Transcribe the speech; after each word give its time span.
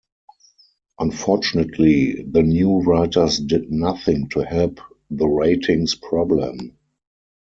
Unfortunately, 0.97 2.23
the 2.23 2.41
new 2.41 2.79
writers 2.79 3.37
did 3.37 3.71
nothing 3.71 4.29
to 4.29 4.39
help 4.39 4.79
the 5.11 5.27
ratings 5.27 5.93
problem. 5.93 6.75